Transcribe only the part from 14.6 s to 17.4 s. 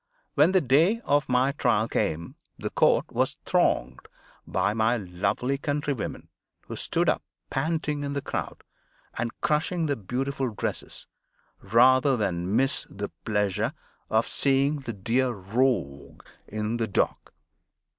the dear Rogue in the dock.